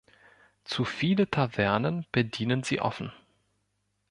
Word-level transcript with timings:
Zu 0.63 0.83
viele 0.83 1.29
Tavernen 1.29 2.07
bedienen 2.11 2.63
sie 2.63 2.81
offen. 2.81 3.11